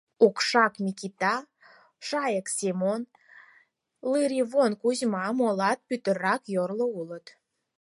Окшак 0.25 0.73
Микита, 0.83 1.35
Шайык 2.07 2.47
Семон, 2.57 3.01
Лыривон 4.11 4.71
Кузьма, 4.81 5.25
молат 5.39 5.79
путырак 5.87 6.41
йорло 6.55 6.85
улыт. 6.99 7.25